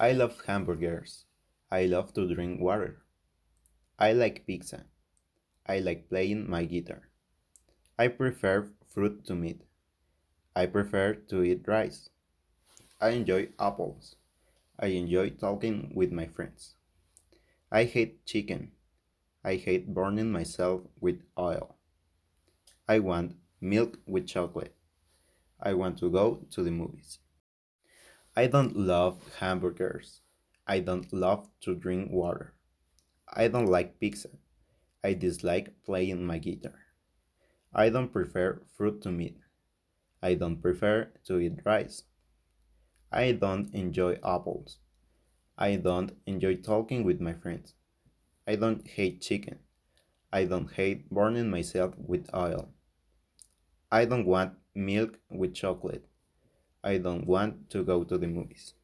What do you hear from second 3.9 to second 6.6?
I like pizza. I like playing